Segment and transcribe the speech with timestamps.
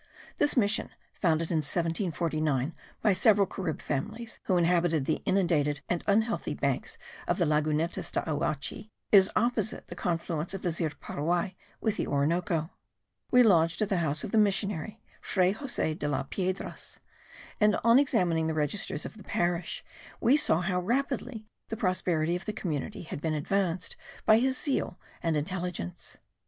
[0.39, 6.55] This mission, founded in 1749 by several Carib families who inhabited the inundated and unhealthy
[6.55, 11.97] banks of the Lagunetas de Auache, is opposite the confluence of the Zir Puruay with
[11.97, 12.71] the Orinoco.
[13.29, 16.97] We lodged at the house of the missionary, Fray Jose de las Piedras;
[17.59, 19.85] and, on examining the registers of the parish,
[20.19, 23.95] we saw how rapidly the prosperity of the community has been advanced
[24.25, 26.17] by his zeal and intelligence.